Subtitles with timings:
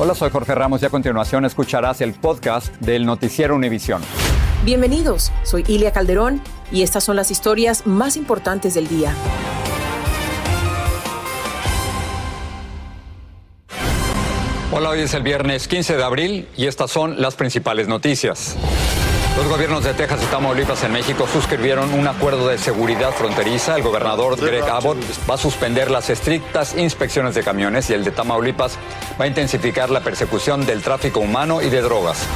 [0.00, 4.00] Hola, soy Jorge Ramos y a continuación escucharás el podcast del Noticiero Univisión.
[4.64, 6.40] Bienvenidos, soy Ilia Calderón
[6.70, 9.12] y estas son las historias más importantes del día.
[14.70, 18.56] Hola, hoy es el viernes 15 de abril y estas son las principales noticias.
[19.38, 23.76] Los gobiernos de Texas y Tamaulipas en México suscribieron un acuerdo de seguridad fronteriza.
[23.76, 24.98] El gobernador Greg Abbott
[25.30, 28.76] va a suspender las estrictas inspecciones de camiones y el de Tamaulipas
[29.18, 32.26] va a intensificar la persecución del tráfico humano y de drogas.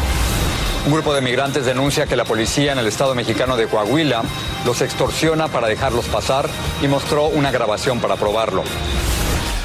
[0.86, 4.22] Un grupo de migrantes denuncia que la policía en el estado mexicano de Coahuila
[4.64, 6.48] los extorsiona para dejarlos pasar
[6.82, 8.62] y mostró una grabación para probarlo.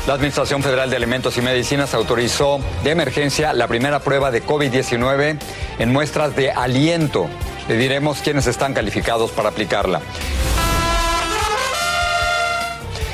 [0.07, 5.37] La Administración Federal de Alimentos y Medicinas autorizó de emergencia la primera prueba de COVID-19
[5.79, 7.27] en muestras de aliento.
[7.67, 9.99] Le diremos quiénes están calificados para aplicarla.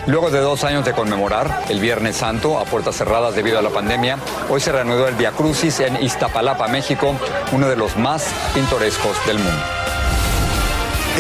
[0.06, 3.72] Luego de dos años de conmemorar el Viernes Santo a puertas cerradas debido a la
[3.72, 7.16] pandemia, hoy se reanudó el Via Crucis en Iztapalapa, México,
[7.54, 9.83] uno de los más pintorescos del mundo.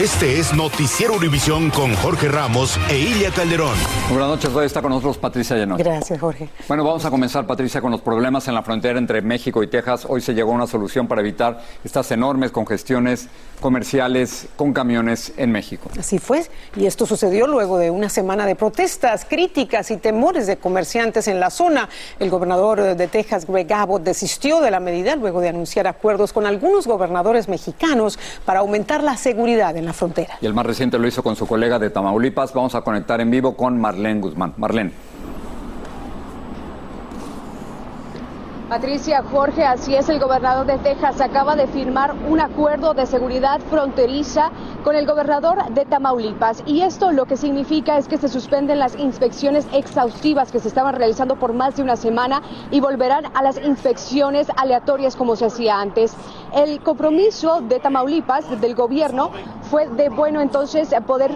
[0.01, 3.75] Este es Noticiero Univisión con Jorge Ramos e Ilia Calderón.
[4.09, 5.77] Buenas noches, hoy está con nosotros Patricia Llenón.
[5.77, 6.49] Gracias, Jorge.
[6.67, 10.07] Bueno, vamos a comenzar, Patricia, con los problemas en la frontera entre México y Texas.
[10.09, 13.27] Hoy se llegó a una solución para evitar estas enormes congestiones
[13.61, 15.91] comerciales con camiones en México.
[15.97, 16.43] Así fue,
[16.75, 21.39] y esto sucedió luego de una semana de protestas, críticas y temores de comerciantes en
[21.39, 21.87] la zona.
[22.19, 26.47] El gobernador de Texas, Greg Abbott, desistió de la medida luego de anunciar acuerdos con
[26.47, 30.37] algunos gobernadores mexicanos para aumentar la seguridad en la frontera.
[30.41, 32.53] Y el más reciente lo hizo con su colega de Tamaulipas.
[32.53, 34.53] Vamos a conectar en vivo con Marlene Guzmán.
[34.57, 34.91] Marlene.
[38.73, 43.59] Patricia Jorge, así es, el gobernador de Texas acaba de firmar un acuerdo de seguridad
[43.69, 44.49] fronteriza
[44.83, 46.63] con el gobernador de Tamaulipas.
[46.65, 50.95] Y esto lo que significa es que se suspenden las inspecciones exhaustivas que se estaban
[50.95, 55.79] realizando por más de una semana y volverán a las inspecciones aleatorias como se hacía
[55.79, 56.15] antes.
[56.55, 59.31] El compromiso de Tamaulipas, del gobierno,
[59.71, 61.31] fue de, bueno, entonces poder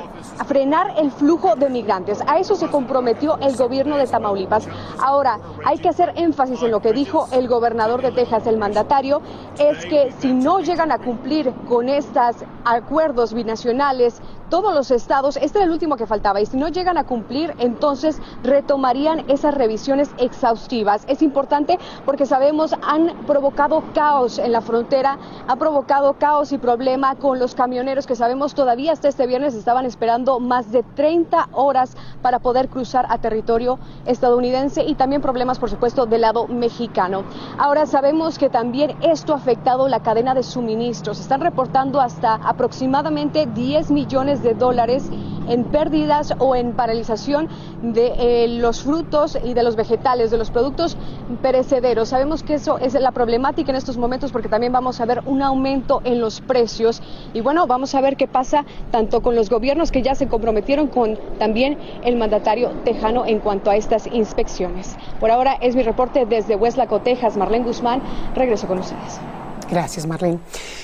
[0.46, 2.20] frenar el flujo de migrantes.
[2.28, 4.68] A eso se comprometió el gobierno de Tamaulipas.
[5.00, 9.22] Ahora, hay que hacer énfasis en lo que dijo el gobernador de Texas, el mandatario,
[9.58, 15.58] es que si no llegan a cumplir con estos acuerdos binacionales, todos los estados, este
[15.58, 20.10] era el último que faltaba, y si no llegan a cumplir, entonces retomarían esas revisiones
[20.18, 21.04] exhaustivas.
[21.08, 25.07] Es importante porque sabemos han provocado caos en la frontera,
[25.48, 29.86] ha provocado caos y problema con los camioneros que sabemos todavía hasta este viernes estaban
[29.86, 35.70] esperando más de 30 horas para poder cruzar a territorio estadounidense y también problemas, por
[35.70, 37.24] supuesto, del lado mexicano.
[37.58, 41.20] Ahora sabemos que también esto ha afectado la cadena de suministros.
[41.20, 45.10] Están reportando hasta aproximadamente 10 millones de dólares
[45.48, 47.48] en pérdidas o en paralización
[47.82, 50.98] de eh, los frutos y de los vegetales, de los productos
[51.42, 52.10] perecederos.
[52.10, 55.42] Sabemos que eso es la problemática en estos momentos porque también vamos a ver un
[55.42, 57.02] aumento en los precios
[57.34, 60.88] y bueno, vamos a ver qué pasa tanto con los gobiernos que ya se comprometieron
[60.88, 64.96] con también el mandatario tejano en cuanto a estas inspecciones.
[65.20, 67.38] Por ahora es mi reporte desde Hueslaco, Texas.
[67.38, 68.02] Marlene Guzmán,
[68.36, 69.20] regreso con ustedes.
[69.70, 70.40] Gracias, Marlene.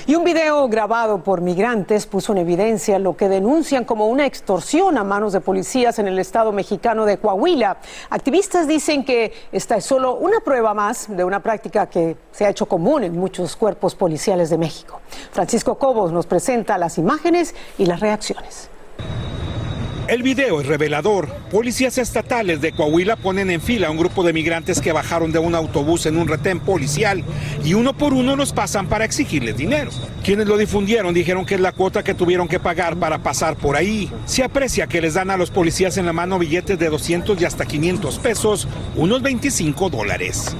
[0.06, 4.98] Y un video grabado por migrantes puso en evidencia lo que denuncian como una extorsión
[4.98, 7.78] a manos de policías en el estado mexicano de Coahuila.
[8.10, 12.50] Activistas dicen que esta es solo una prueba más de una práctica que se ha
[12.50, 15.00] hecho común en muchos cuerpos policiales de México.
[15.32, 18.68] Francisco Cobos nos presenta las imágenes y las reacciones.
[20.06, 21.30] El video es revelador.
[21.50, 25.38] Policías estatales de Coahuila ponen en fila a un grupo de migrantes que bajaron de
[25.38, 27.24] un autobús en un retén policial
[27.64, 29.90] y uno por uno los pasan para exigirles dinero.
[30.22, 33.76] Quienes lo difundieron dijeron que es la cuota que tuvieron que pagar para pasar por
[33.76, 34.10] ahí.
[34.26, 37.44] Se aprecia que les dan a los policías en la mano billetes de 200 y
[37.46, 40.54] hasta 500 pesos, unos 25 dólares.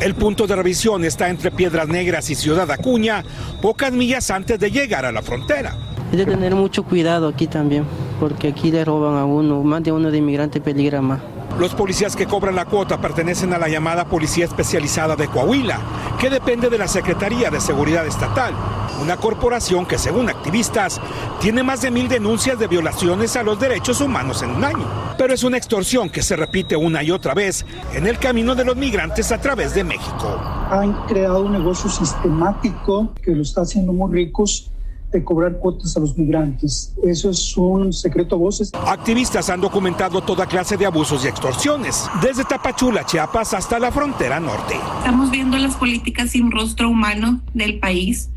[0.00, 3.24] El punto de revisión está entre Piedras Negras y Ciudad Acuña,
[3.60, 5.76] pocas millas antes de llegar a la frontera.
[6.12, 7.84] Hay de tener mucho cuidado aquí también,
[8.24, 11.20] porque aquí le roban a uno, más de uno de inmigrante peligra más.
[11.58, 15.78] Los policías que cobran la cuota pertenecen a la llamada Policía Especializada de Coahuila,
[16.18, 18.54] que depende de la Secretaría de Seguridad Estatal,
[19.02, 21.02] una corporación que según activistas
[21.38, 24.86] tiene más de mil denuncias de violaciones a los derechos humanos en un año.
[25.18, 28.64] Pero es una extorsión que se repite una y otra vez en el camino de
[28.64, 30.40] los migrantes a través de México.
[30.70, 34.70] Han creado un negocio sistemático que lo está haciendo muy ricos
[35.14, 36.94] de cobrar cuotas a los migrantes.
[37.02, 38.72] Eso es un secreto a voces.
[38.74, 44.40] Activistas han documentado toda clase de abusos y extorsiones, desde Tapachula, Chiapas, hasta la frontera
[44.40, 44.74] norte.
[44.98, 48.30] Estamos viendo las políticas sin rostro humano del país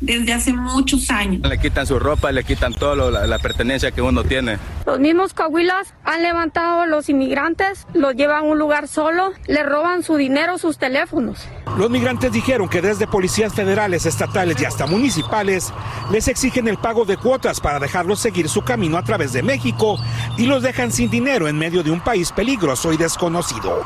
[0.00, 1.48] desde hace muchos años.
[1.48, 4.58] Le quitan su ropa, le quitan todo la, la, pertenencia que uno tiene.
[4.84, 9.62] Los mismos coahuilas han levantado a los inmigrantes, los llevan a un lugar solo, le
[9.62, 11.46] roban su dinero, sus teléfonos.
[11.78, 15.72] Los migrantes dijeron que desde policías federales, estatales y hasta municipales
[16.10, 19.98] les exigen el pago de cuotas para dejarlos seguir su camino a través de México
[20.36, 23.84] y los dejan sin dinero en medio de un país peligroso y desconocido.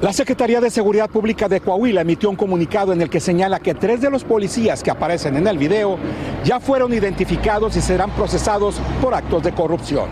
[0.00, 3.74] La Secretaría de Seguridad Pública de Coahuila emitió un comunicado en el que señala que
[3.74, 5.98] tres de los policías que aparecen en el video
[6.44, 10.06] ya fueron identificados y serán procesados por actos de corrupción.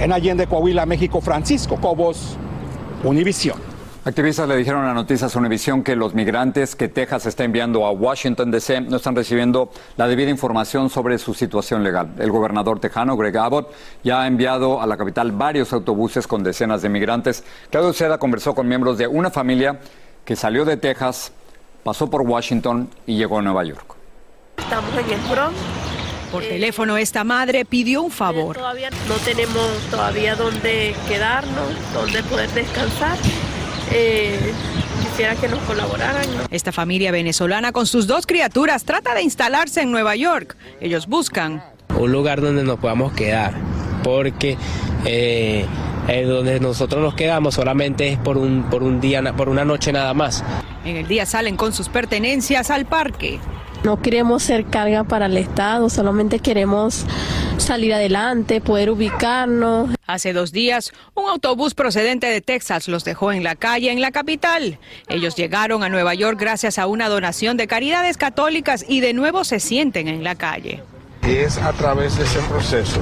[0.00, 2.36] En Allende, Coahuila, México, Francisco Cobos,
[3.04, 3.75] Univisión.
[4.06, 8.52] Activistas le dijeron a Noticias Univisión que los migrantes que Texas está enviando a Washington
[8.52, 12.14] DC no están recibiendo la debida información sobre su situación legal.
[12.20, 13.72] El gobernador tejano, Greg Abbott,
[14.04, 17.42] ya ha enviado a la capital varios autobuses con decenas de migrantes.
[17.68, 19.80] Claudio Seda conversó con miembros de una familia
[20.24, 21.32] que salió de Texas,
[21.82, 23.96] pasó por Washington y llegó a Nueva York.
[24.56, 25.56] Estamos en el Bronx.
[26.30, 28.56] Por teléfono esta madre pidió un favor.
[28.56, 33.18] Todavía no tenemos todavía dónde quedarnos, dónde poder descansar.
[33.92, 34.52] Eh,
[35.02, 36.26] quisiera que nos colaboraran.
[36.36, 36.42] ¿no?
[36.50, 40.56] Esta familia venezolana con sus dos criaturas trata de instalarse en Nueva York.
[40.80, 41.62] Ellos buscan
[41.98, 43.54] un lugar donde nos podamos quedar,
[44.02, 44.56] porque
[45.04, 45.66] eh,
[46.26, 50.14] donde nosotros nos quedamos solamente es por un, por un día, por una noche nada
[50.14, 50.44] más.
[50.84, 53.40] En el día salen con sus pertenencias al parque.
[53.84, 57.04] No queremos ser carga para el Estado, solamente queremos
[57.58, 59.90] salir adelante, poder ubicarnos.
[60.06, 64.10] Hace dos días, un autobús procedente de Texas los dejó en la calle en la
[64.10, 64.78] capital.
[65.08, 69.44] Ellos llegaron a Nueva York gracias a una donación de caridades católicas y de nuevo
[69.44, 70.82] se sienten en la calle.
[71.22, 73.00] Es a través de ese proceso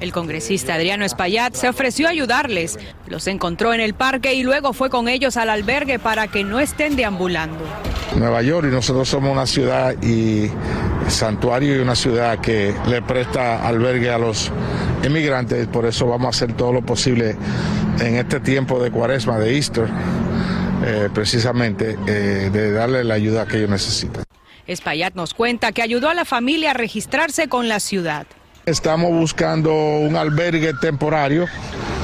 [0.00, 2.78] el congresista Adriano Espaillat se ofreció a ayudarles.
[3.06, 6.60] Los encontró en el parque y luego fue con ellos al albergue para que no
[6.60, 7.64] estén deambulando.
[8.16, 10.50] Nueva York y nosotros somos una ciudad y
[11.08, 14.50] santuario y una ciudad que le presta albergue a los
[15.04, 17.36] inmigrantes, por eso vamos a hacer todo lo posible
[18.00, 19.88] en este tiempo de cuaresma, de Easter,
[20.84, 24.24] eh, precisamente eh, de darle la ayuda que ellos necesitan.
[24.66, 28.26] Espaillat nos cuenta que ayudó a la familia a registrarse con la ciudad.
[28.66, 31.46] Estamos buscando un albergue temporario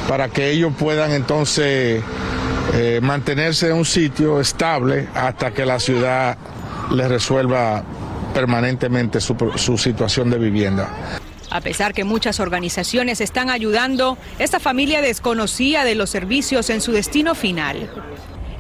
[0.07, 2.03] para que ellos puedan entonces
[2.75, 6.37] eh, mantenerse en un sitio estable hasta que la ciudad
[6.91, 7.83] les resuelva
[8.35, 10.91] permanentemente su, su situación de vivienda.
[11.49, 16.93] A pesar que muchas organizaciones están ayudando, esta familia desconocía de los servicios en su
[16.93, 17.89] destino final.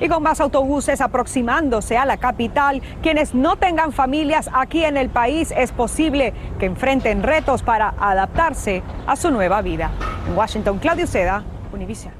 [0.00, 5.10] Y con más autobuses aproximándose a la capital, quienes no tengan familias aquí en el
[5.10, 9.90] país es posible que enfrenten retos para adaptarse a su nueva vida.
[10.26, 12.19] En Washington, Claudio Seda, Univision.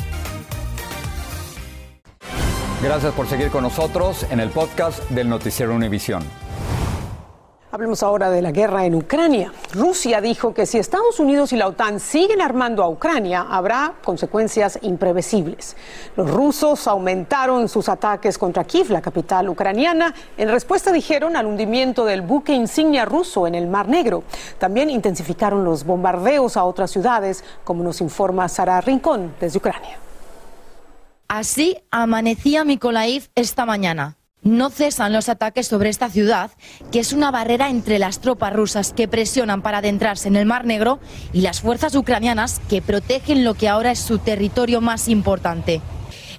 [2.83, 6.23] Gracias por seguir con nosotros en el podcast del Noticiero Univisión.
[7.71, 9.53] Hablemos ahora de la guerra en Ucrania.
[9.71, 14.79] Rusia dijo que si Estados Unidos y la OTAN siguen armando a Ucrania, habrá consecuencias
[14.81, 15.77] imprevisibles.
[16.17, 20.15] Los rusos aumentaron sus ataques contra Kiev, la capital ucraniana.
[20.35, 24.23] En respuesta dijeron al hundimiento del buque insignia ruso en el Mar Negro.
[24.57, 29.99] También intensificaron los bombardeos a otras ciudades, como nos informa Sara Rincón desde Ucrania.
[31.33, 34.17] Así amanecía Mykolaiv esta mañana.
[34.41, 36.51] No cesan los ataques sobre esta ciudad,
[36.91, 40.65] que es una barrera entre las tropas rusas que presionan para adentrarse en el Mar
[40.65, 40.99] Negro
[41.31, 45.79] y las fuerzas ucranianas que protegen lo que ahora es su territorio más importante.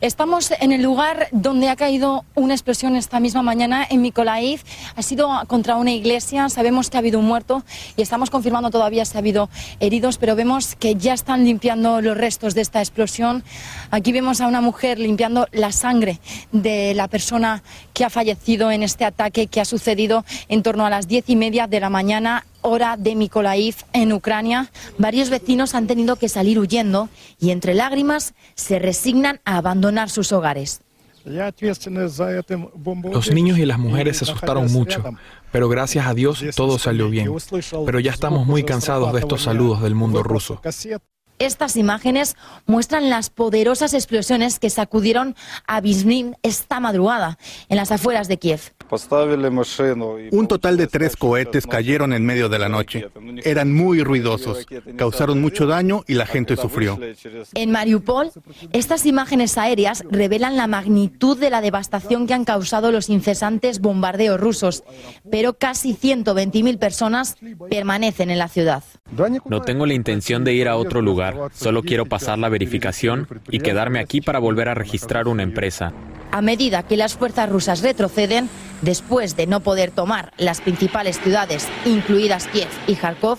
[0.02, 4.60] Estamos en el lugar donde ha caído una explosión esta misma mañana en Mykolaiv.
[4.96, 6.48] Ha sido contra una iglesia.
[6.48, 7.62] Sabemos que ha habido un muerto
[7.96, 12.16] y estamos confirmando todavía si ha habido heridos, pero vemos que ya están limpiando los
[12.16, 13.44] restos de esta explosión.
[13.92, 16.18] Aquí vemos a una mujer limpiando la sangre
[16.50, 17.62] de la persona
[17.94, 21.36] que ha fallecido en este ataque que ha sucedido en torno a las diez y
[21.36, 26.58] media de la mañana hora de Mykolaiv en Ucrania, varios vecinos han tenido que salir
[26.58, 30.80] huyendo y entre lágrimas se resignan a abandonar sus hogares.
[31.24, 35.04] Los niños y las mujeres se asustaron mucho,
[35.52, 37.30] pero gracias a Dios todo salió bien.
[37.86, 40.60] Pero ya estamos muy cansados de estos saludos del mundo ruso.
[41.38, 45.34] Estas imágenes muestran las poderosas explosiones que sacudieron
[45.66, 47.38] a Bizmin esta madrugada
[47.68, 48.72] en las afueras de Kiev.
[50.30, 53.08] Un total de tres cohetes cayeron en medio de la noche.
[53.42, 56.98] Eran muy ruidosos, causaron mucho daño y la gente sufrió.
[57.54, 58.30] En Mariupol,
[58.72, 64.38] estas imágenes aéreas revelan la magnitud de la devastación que han causado los incesantes bombardeos
[64.38, 64.84] rusos,
[65.30, 67.36] pero casi 120.000 personas
[67.70, 68.82] permanecen en la ciudad.
[69.46, 73.60] No tengo la intención de ir a otro lugar, solo quiero pasar la verificación y
[73.60, 75.92] quedarme aquí para volver a registrar una empresa.
[76.32, 78.48] A medida que las fuerzas rusas retroceden,
[78.80, 83.38] después de no poder tomar las principales ciudades, incluidas Kiev y Kharkov,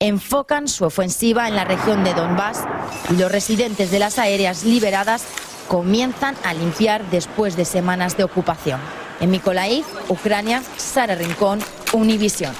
[0.00, 2.64] enfocan su ofensiva en la región de Donbass
[3.10, 5.24] y los residentes de las aéreas liberadas
[5.68, 8.80] comienzan a limpiar después de semanas de ocupación.
[9.20, 11.60] En Mykolaiv, Ucrania, Sara Rincón,
[11.92, 12.52] Univision.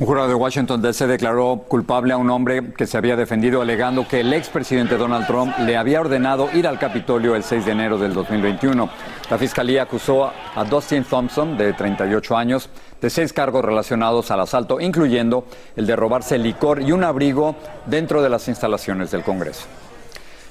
[0.00, 4.08] Un jurado de Washington DC declaró culpable a un hombre que se había defendido alegando
[4.08, 7.98] que el expresidente Donald Trump le había ordenado ir al Capitolio el 6 de enero
[7.98, 8.88] del 2021.
[9.28, 14.80] La fiscalía acusó a Dustin Thompson, de 38 años, de seis cargos relacionados al asalto,
[14.80, 15.44] incluyendo
[15.76, 19.66] el de robarse licor y un abrigo dentro de las instalaciones del Congreso.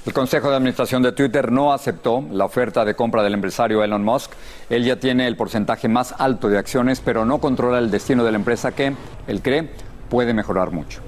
[0.10, 4.04] El Consejo de Administración de Twitter no aceptó la oferta de compra del empresario Elon
[4.04, 4.32] Musk.
[4.68, 8.32] Él ya tiene el porcentaje más alto de acciones, pero no controla el destino de
[8.32, 8.96] la empresa que,
[9.28, 9.70] él cree,
[10.10, 11.01] puede mejorar mucho.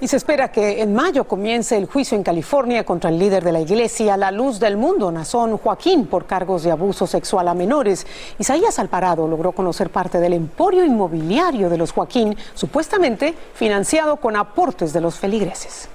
[0.00, 3.50] Y se espera que en mayo comience el juicio en California contra el líder de
[3.50, 8.06] la iglesia La Luz del Mundo, Nazón Joaquín, por cargos de abuso sexual a menores.
[8.38, 14.92] Isaías Alparado logró conocer parte del emporio inmobiliario de los Joaquín, supuestamente financiado con aportes
[14.92, 15.88] de los feligreses.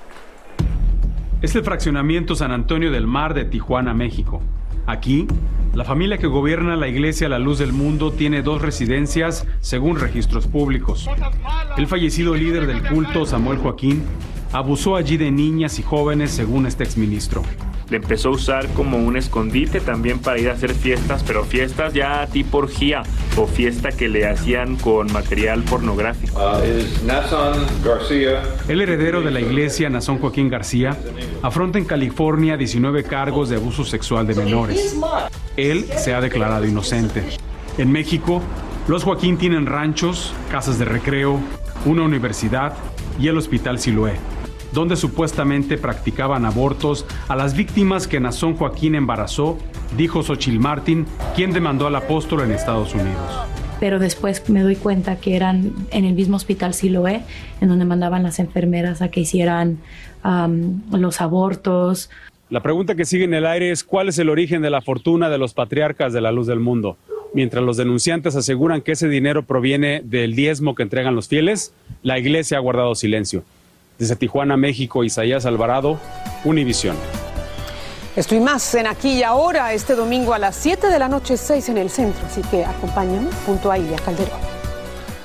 [1.44, 4.42] Es el fraccionamiento San Antonio del Mar de Tijuana, México.
[4.88, 5.28] Aquí,
[5.74, 10.48] la familia que gobierna la iglesia La Luz del Mundo tiene dos residencias según registros
[10.48, 11.10] públicos.
[11.76, 14.04] El fallecido líder del culto, Samuel Joaquín,
[14.54, 17.44] abusó allí de niñas y jóvenes según este exministro.
[17.94, 21.94] Le empezó a usar como un escondite también para ir a hacer fiestas, pero fiestas
[21.94, 23.04] ya tipo orgía
[23.38, 26.42] o fiesta que le hacían con material pornográfico.
[28.68, 30.98] El heredero de la iglesia, Nazón Joaquín García,
[31.44, 34.98] afronta en California 19 cargos de abuso sexual de menores.
[35.56, 37.22] Él se ha declarado inocente.
[37.78, 38.42] En México,
[38.88, 41.40] los Joaquín tienen ranchos, casas de recreo,
[41.86, 42.74] una universidad
[43.20, 44.14] y el Hospital Siloé.
[44.74, 49.58] Donde supuestamente practicaban abortos a las víctimas que Nazón Joaquín embarazó,
[49.98, 53.18] dijo Xochil Martin, quien demandó al apóstol en Estados Unidos
[53.84, 57.22] pero después me doy cuenta que eran en el mismo hospital Siloé,
[57.60, 59.80] en donde mandaban las enfermeras a que hicieran
[60.90, 62.10] los abortos.
[62.50, 65.30] La pregunta que sigue en el aire es cuál es el origen de la fortuna
[65.30, 66.96] de los patriarcas de la luz del mundo.
[67.34, 72.18] Mientras los denunciantes aseguran que ese dinero proviene del diezmo que entregan los fieles, la
[72.18, 73.44] iglesia ha guardado silencio.
[74.04, 75.98] Desde Tijuana, México, Isaías Alvarado,
[76.44, 76.98] Univisión.
[78.18, 81.70] Estoy más en aquí y ahora, este domingo a las 7 de la noche, 6
[81.70, 82.22] en el centro.
[82.28, 84.42] Así que acompáñame junto a Ilia Calderón.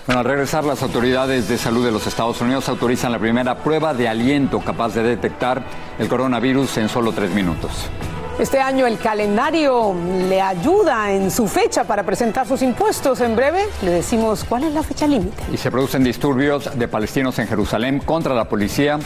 [0.06, 3.94] Bueno, al regresar, las autoridades de salud de los Estados Unidos autorizan la primera prueba
[3.94, 5.60] de aliento capaz de detectar
[5.98, 7.90] el coronavirus en solo tres minutos.
[8.38, 9.96] Este año el calendario
[10.28, 13.20] le ayuda en su fecha para presentar sus impuestos.
[13.20, 15.42] En breve le decimos cuál es la fecha límite.
[15.52, 19.00] Y se producen disturbios de palestinos en Jerusalén contra la policía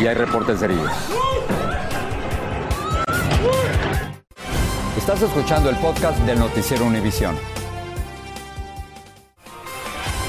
[0.00, 0.90] y hay reportes de heridos.
[4.96, 7.36] Estás escuchando el podcast del noticiero Univisión.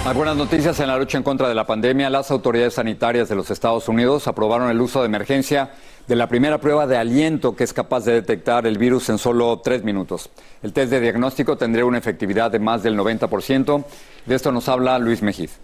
[0.05, 2.09] Algunas noticias en la lucha en contra de la pandemia.
[2.09, 5.71] Las autoridades sanitarias de los Estados Unidos aprobaron el uso de emergencia
[6.07, 9.59] de la primera prueba de aliento que es capaz de detectar el virus en solo
[9.59, 10.31] tres minutos.
[10.63, 13.83] El test de diagnóstico tendría una efectividad de más del 90%.
[14.25, 15.59] De esto nos habla Luis Mejiz.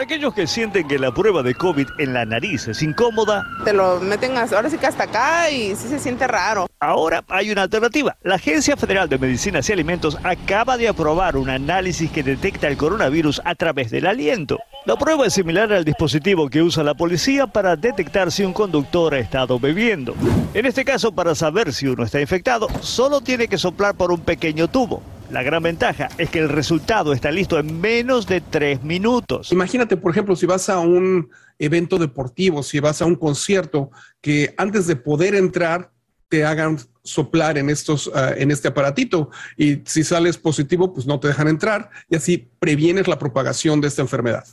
[0.00, 3.74] Para aquellos que sienten que la prueba de COVID en la nariz es incómoda, te
[3.74, 6.68] lo meten ahora sí que hasta acá y sí se siente raro.
[6.80, 8.16] Ahora hay una alternativa.
[8.22, 12.78] La Agencia Federal de Medicinas y Alimentos acaba de aprobar un análisis que detecta el
[12.78, 14.58] coronavirus a través del aliento.
[14.86, 19.12] La prueba es similar al dispositivo que usa la policía para detectar si un conductor
[19.12, 20.14] ha estado bebiendo.
[20.54, 24.20] En este caso, para saber si uno está infectado, solo tiene que soplar por un
[24.20, 25.02] pequeño tubo.
[25.30, 29.52] La gran ventaja es que el resultado está listo en menos de tres minutos.
[29.52, 34.54] Imagínate, por ejemplo, si vas a un evento deportivo, si vas a un concierto, que
[34.58, 35.92] antes de poder entrar
[36.28, 41.18] te hagan soplar en estos ah, en este aparatito y si sales positivo pues no
[41.18, 44.44] te dejan entrar y así previenes la propagación de esta enfermedad.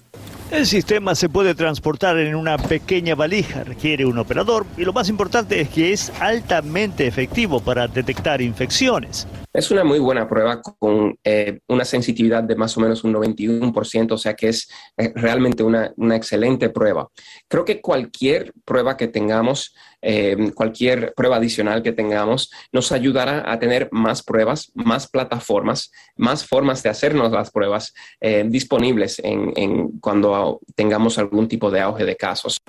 [0.49, 5.09] El sistema se puede transportar en una pequeña valija, requiere un operador y lo más
[5.09, 9.27] importante es que es altamente efectivo para detectar infecciones.
[9.57, 14.11] Es una muy buena prueba con eh, una sensitividad de más o menos un 91%,
[14.11, 17.09] o sea que es eh, realmente una, excelente prueba.
[17.47, 23.57] Creo que cualquier prueba que tengamos, eh, cualquier prueba adicional que tengamos, nos ayudará a
[23.57, 27.95] tener más pruebas, más plataformas, más formas de hacernos las pruebas
[28.45, 32.59] disponibles en cuando tengamos algún tipo de auge de casos.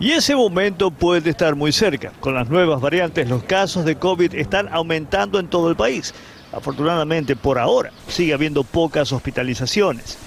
[0.00, 2.10] Y ese momento puede estar muy cerca.
[2.20, 6.14] Con las nuevas variantes, los casos de COVID están aumentando en todo el país.
[6.52, 10.18] Afortunadamente, por ahora, sigue habiendo pocas hospitalizaciones.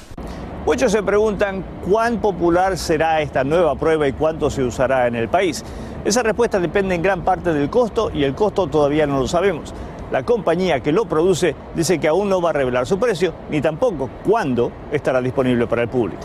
[0.65, 5.27] Muchos se preguntan cuán popular será esta nueva prueba y cuánto se usará en el
[5.27, 5.63] país.
[6.05, 9.73] Esa respuesta depende en gran parte del costo y el costo todavía no lo sabemos.
[10.12, 13.59] La compañía que lo produce dice que aún no va a revelar su precio ni
[13.62, 16.23] tampoco cuándo estará disponible para el público.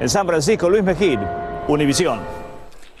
[0.00, 1.18] En San Francisco, Luis Mejir,
[1.66, 2.41] Univisión.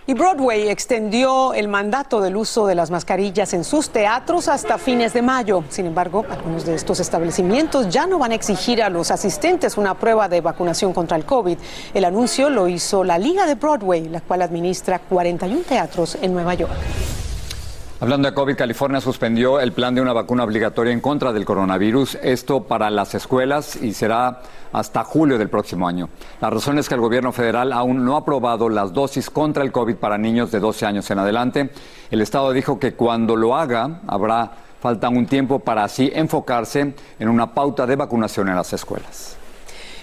[0.04, 5.12] Y Broadway extendió el mandato del uso de las mascarillas en sus teatros hasta fines
[5.12, 5.62] de mayo.
[5.68, 9.94] Sin embargo, algunos de estos establecimientos ya no van a exigir a los asistentes una
[9.94, 11.56] prueba de vacunación contra el COVID.
[11.94, 16.54] El anuncio lo hizo la Liga de Broadway, la cual administra 41 teatros en Nueva
[16.54, 16.72] York.
[18.02, 22.18] Hablando de COVID, California suspendió el plan de una vacuna obligatoria en contra del coronavirus,
[22.20, 24.40] esto para las escuelas y será
[24.72, 26.08] hasta julio del próximo año.
[26.40, 29.70] La razón es que el gobierno federal aún no ha aprobado las dosis contra el
[29.70, 31.70] COVID para niños de 12 años en adelante.
[32.10, 37.28] El Estado dijo que cuando lo haga habrá falta un tiempo para así enfocarse en
[37.28, 39.36] una pauta de vacunación en las escuelas.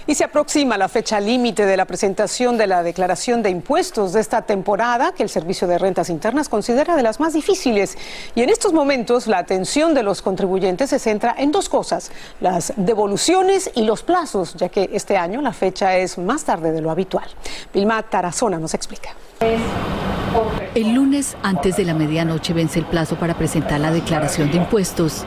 [0.09, 4.21] Y se aproxima la fecha límite de la presentación de la declaración de impuestos de
[4.21, 7.95] esta temporada, que el Servicio de Rentas Internas considera de las más difíciles.
[8.33, 12.73] Y en estos momentos la atención de los contribuyentes se centra en dos cosas, las
[12.75, 16.89] devoluciones y los plazos, ya que este año la fecha es más tarde de lo
[16.89, 17.27] habitual.
[17.71, 19.11] Vilma Tarazona nos explica.
[20.73, 25.23] El lunes, antes de la medianoche, vence el plazo para presentar la declaración de impuestos.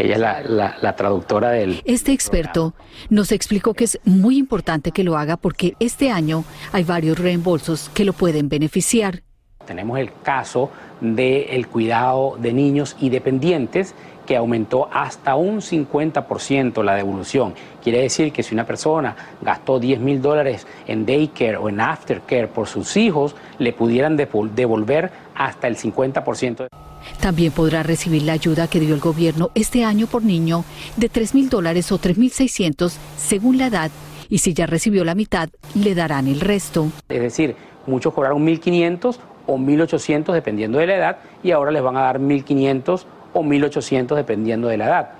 [0.00, 1.82] Ella es la, traductora del...
[1.84, 2.74] Este experto
[3.10, 7.90] nos explicó que es muy importante que lo haga porque este año hay varios reembolsos
[7.92, 9.22] que lo pueden beneficiar.
[9.66, 13.94] Tenemos el caso del cuidado de niños y dependientes
[14.30, 17.52] que aumentó hasta un 50% la devolución.
[17.82, 22.46] Quiere decir que si una persona gastó 10 mil dólares en daycare o en aftercare
[22.46, 26.68] por sus hijos, le pudieran devolver hasta el 50%.
[27.20, 30.64] También podrá recibir la ayuda que dio el gobierno este año por niño
[30.96, 33.90] de 3 mil dólares o 3 mil 600 según la edad
[34.28, 36.86] y si ya recibió la mitad, le darán el resto.
[37.08, 37.56] Es decir,
[37.88, 42.20] muchos cobraron 1.500 o 1.800 dependiendo de la edad y ahora les van a dar
[42.20, 45.10] 1.500 o 1.800 dependiendo de la edad.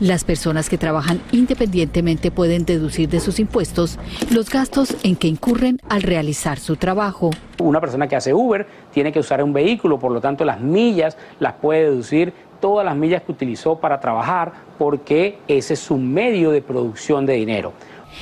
[0.00, 3.98] Las personas que trabajan independientemente pueden deducir de sus impuestos
[4.32, 7.30] los gastos en que incurren al realizar su trabajo.
[7.58, 11.16] Una persona que hace Uber tiene que usar un vehículo, por lo tanto las millas
[11.40, 16.50] las puede deducir todas las millas que utilizó para trabajar porque ese es su medio
[16.50, 17.72] de producción de dinero.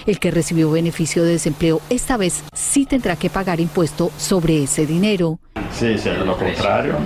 [0.05, 4.87] El que recibió beneficio de desempleo esta vez sí tendrá que pagar impuesto sobre ese
[4.87, 5.39] dinero.
[5.73, 6.97] Sí, sí, lo contrario.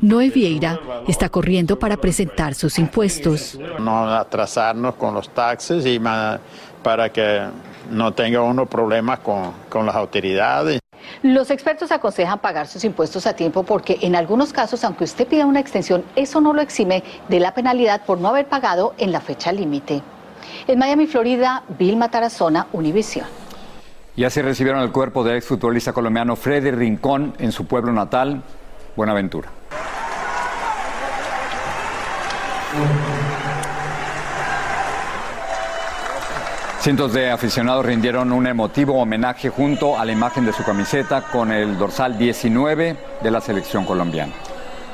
[0.00, 3.58] Noé Vieira está corriendo para presentar sus impuestos.
[3.78, 6.00] No atrasarnos con los taxes y
[6.82, 7.42] para que
[7.90, 10.80] no tenga uno problemas con, con las autoridades.
[11.22, 15.46] Los expertos aconsejan pagar sus impuestos a tiempo porque en algunos casos, aunque usted pida
[15.46, 19.20] una extensión, eso no lo exime de la penalidad por no haber pagado en la
[19.20, 20.02] fecha límite.
[20.68, 23.26] En Miami, Florida, Vilma Tarazona, Univisión.
[24.14, 28.42] Y así recibieron el cuerpo del exfutbolista colombiano Freddy Rincón en su pueblo natal,
[28.94, 29.48] Buenaventura.
[36.80, 41.50] Cientos de aficionados rindieron un emotivo homenaje junto a la imagen de su camiseta con
[41.50, 44.34] el dorsal 19 de la selección colombiana.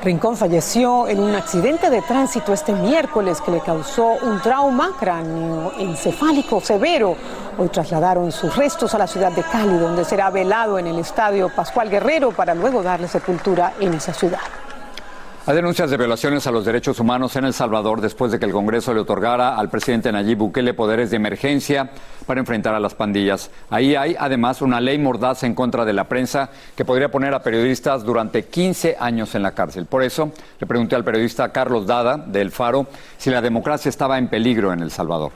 [0.05, 4.91] Rincón falleció en un accidente de tránsito este miércoles que le causó un trauma
[5.79, 7.17] encefálico severo.
[7.57, 11.49] Hoy trasladaron sus restos a la ciudad de Cali, donde será velado en el estadio
[11.49, 14.41] Pascual Guerrero para luego darle sepultura en esa ciudad.
[15.47, 18.53] Hay denuncias de violaciones a los derechos humanos en El Salvador después de que el
[18.53, 21.91] Congreso le otorgara al presidente Nayib Bukele poderes de emergencia
[22.25, 23.51] para enfrentar a las pandillas.
[23.69, 27.43] Ahí hay además una ley mordaz en contra de la prensa que podría poner a
[27.43, 29.85] periodistas durante 15 años en la cárcel.
[29.85, 32.87] Por eso le pregunté al periodista Carlos Dada del Faro
[33.19, 35.33] si la democracia estaba en peligro en El Salvador.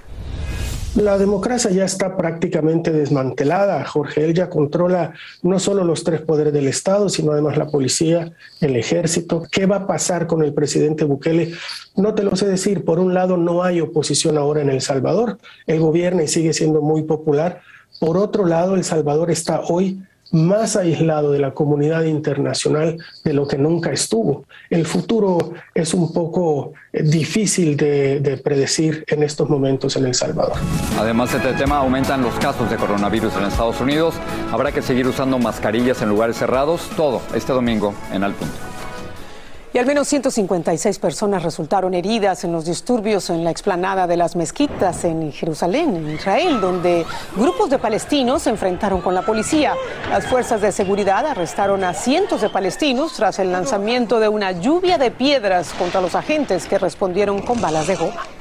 [0.96, 3.84] La democracia ya está prácticamente desmantelada.
[3.84, 8.32] Jorge, él ya controla no solo los tres poderes del Estado, sino además la policía,
[8.60, 9.46] el ejército.
[9.50, 11.52] ¿Qué va a pasar con el presidente Bukele?
[11.94, 12.84] No te lo sé decir.
[12.84, 15.38] Por un lado, no hay oposición ahora en El Salvador.
[15.66, 17.60] El gobierno sigue siendo muy popular.
[18.00, 23.46] Por otro lado, El Salvador está hoy más aislado de la comunidad internacional de lo
[23.46, 24.44] que nunca estuvo.
[24.70, 30.58] El futuro es un poco eh, difícil de, predecir en estos momentos en El Salvador.
[30.98, 34.14] Además, este tema aumentan los casos de coronavirus en Estados Unidos.
[34.52, 36.88] Habrá que seguir usando mascarillas en lugares cerrados.
[36.96, 38.67] Todo este domingo en Al Punto.
[39.74, 44.34] Y al menos 156 personas resultaron heridas en los disturbios en la explanada de las
[44.34, 47.04] mezquitas en Jerusalén, en Israel, donde
[47.36, 49.74] grupos de palestinos se enfrentaron con la policía.
[50.08, 54.96] Las fuerzas de seguridad arrestaron a cientos de palestinos tras el lanzamiento de una lluvia
[54.96, 58.37] de piedras contra los agentes que respondieron con balas de goma.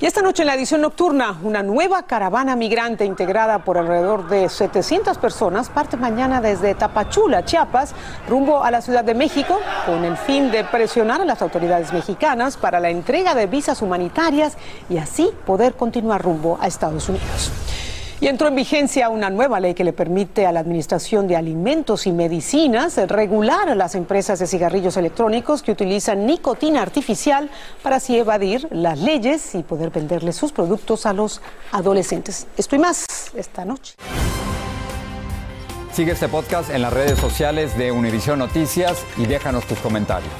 [0.00, 4.48] Y esta noche en la edición nocturna, una nueva caravana migrante integrada por alrededor de
[4.48, 7.96] 700 personas parte mañana desde Tapachula, Chiapas,
[8.28, 12.56] rumbo a la Ciudad de México, con el fin de presionar a las autoridades mexicanas
[12.56, 14.56] para la entrega de visas humanitarias
[14.88, 17.50] y así poder continuar rumbo a Estados Unidos.
[18.20, 22.04] Y entró en vigencia una nueva ley que le permite a la Administración de Alimentos
[22.04, 27.48] y Medicinas regular a las empresas de cigarrillos electrónicos que utilizan nicotina artificial
[27.80, 32.48] para así evadir las leyes y poder venderle sus productos a los adolescentes.
[32.56, 33.94] Esto y más esta noche.
[35.92, 40.32] Sigue este podcast en las redes sociales de Univision Noticias y déjanos tus comentarios.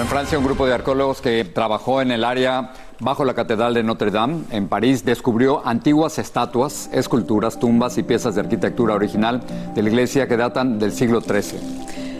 [0.00, 3.82] en Francia un grupo de arqueólogos que trabajó en el área bajo la Catedral de
[3.82, 9.42] Notre Dame, en París, descubrió antiguas estatuas, esculturas, tumbas y piezas de arquitectura original
[9.74, 11.60] de la iglesia que datan del siglo XIII.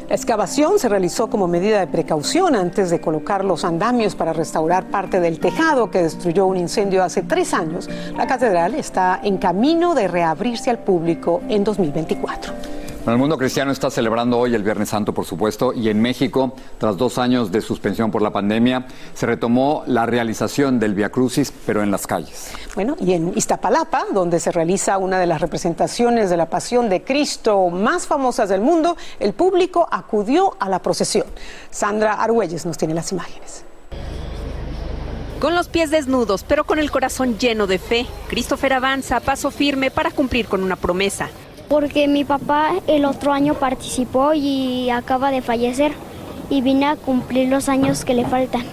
[0.08, 4.84] La excavación se realizó como medida de precaución antes de colocar los andamios para restaurar
[4.90, 7.88] parte del tejado que destruyó un incendio hace tres años.
[8.16, 12.52] La catedral está en camino de reabrirse al público en 2024
[13.12, 16.96] el mundo cristiano está celebrando hoy el Viernes Santo, por supuesto, y en México, tras
[16.96, 21.82] dos años de suspensión por la pandemia, se retomó la realización del Via Crucis, pero
[21.82, 22.52] en las calles.
[22.74, 27.02] Bueno, y en Iztapalapa, donde se realiza una de las representaciones de la Pasión de
[27.02, 31.26] Cristo más famosas del mundo, el público acudió a la procesión.
[31.70, 33.64] Sandra Argüelles nos tiene las imágenes.
[35.40, 39.50] Con los pies desnudos, pero con el corazón lleno de fe, Christopher avanza a paso
[39.50, 41.28] firme para cumplir con una promesa
[41.68, 45.92] porque mi papá el otro año participó y acaba de fallecer
[46.50, 48.64] y vine a cumplir los años que le faltan.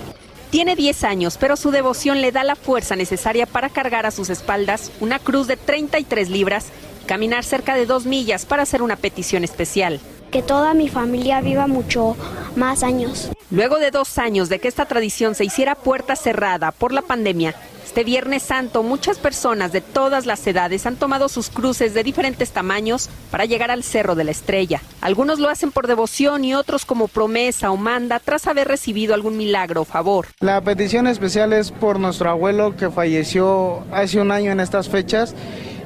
[0.49, 4.29] Tiene 10 años, pero su devoción le da la fuerza necesaria para cargar a sus
[4.29, 6.67] espaldas una cruz de 33 libras,
[7.05, 10.01] caminar cerca de dos millas para hacer una petición especial.
[10.29, 12.17] Que toda mi familia viva mucho
[12.57, 13.29] más años.
[13.49, 17.55] Luego de dos años de que esta tradición se hiciera puerta cerrada por la pandemia,
[17.91, 22.51] este Viernes Santo muchas personas de todas las edades han tomado sus cruces de diferentes
[22.51, 24.81] tamaños para llegar al Cerro de la Estrella.
[25.01, 29.35] Algunos lo hacen por devoción y otros como promesa o manda tras haber recibido algún
[29.35, 30.27] milagro o favor.
[30.39, 35.35] La petición especial es por nuestro abuelo que falleció hace un año en estas fechas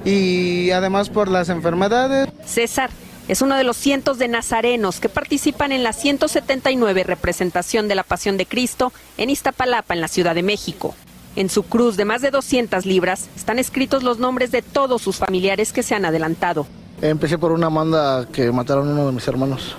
[0.06, 2.30] y además por las enfermedades.
[2.46, 2.92] César
[3.28, 8.04] es uno de los cientos de nazarenos que participan en la 179 representación de la
[8.04, 10.94] Pasión de Cristo en Iztapalapa, en la Ciudad de México.
[11.36, 15.18] En su cruz de más de 200 libras están escritos los nombres de todos sus
[15.18, 16.66] familiares que se han adelantado.
[17.02, 19.76] Empecé por una manda que mataron a uno de mis hermanos.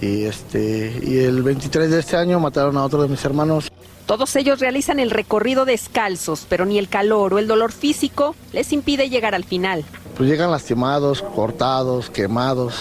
[0.00, 3.68] Y, este, y el 23 de este año mataron a otro de mis hermanos.
[4.06, 8.72] Todos ellos realizan el recorrido descalzos, pero ni el calor o el dolor físico les
[8.72, 9.84] impide llegar al final.
[10.16, 12.74] Pues llegan lastimados, cortados, quemados,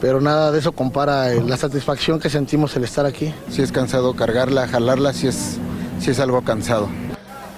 [0.00, 3.32] pero nada de eso compara la satisfacción que sentimos el estar aquí.
[3.50, 5.58] Si es cansado cargarla, jalarla, si es
[5.98, 6.88] sí es algo cansado.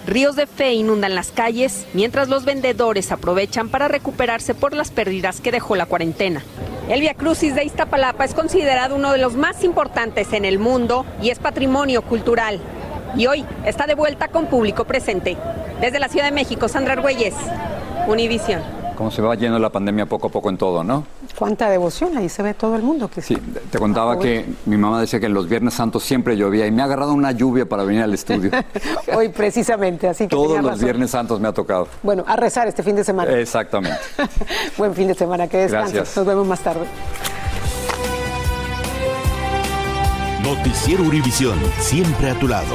[0.07, 5.41] Ríos de fe inundan las calles, mientras los vendedores aprovechan para recuperarse por las pérdidas
[5.43, 6.43] que dejó la cuarentena.
[6.89, 11.05] El Via Crucis de Iztapalapa es considerado uno de los más importantes en el mundo
[11.21, 12.59] y es patrimonio cultural.
[13.17, 15.37] Y hoy está de vuelta con público presente.
[15.83, 17.35] Desde la Ciudad de México, Sandra Argüelles,
[18.07, 21.05] Univisión cómo se va yendo la pandemia poco a poco en todo, ¿no?
[21.39, 23.09] Cuánta devoción, ahí se ve todo el mundo.
[23.09, 23.37] Que sí,
[23.71, 26.83] te contaba que mi mamá decía que en los Viernes Santos siempre llovía y me
[26.83, 28.51] ha agarrado una lluvia para venir al estudio.
[29.15, 31.87] Hoy precisamente, así que Todos los Viernes Santos me ha tocado.
[32.03, 33.39] Bueno, a rezar este fin de semana.
[33.39, 34.01] Exactamente.
[34.77, 35.95] Buen fin de semana, que descanses.
[35.95, 36.17] Gracias.
[36.17, 36.87] Nos vemos más tarde.
[40.43, 42.75] Noticiero Univisión, siempre a tu lado.